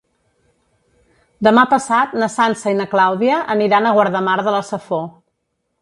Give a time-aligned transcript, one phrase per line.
[1.47, 5.07] Demà passat na Sança i na Clàudia aniran a Guardamar de la Safor.